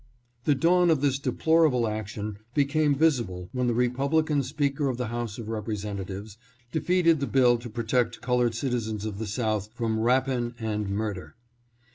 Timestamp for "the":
0.45-0.55, 3.67-3.75, 4.97-5.09, 7.19-7.27, 9.19-9.27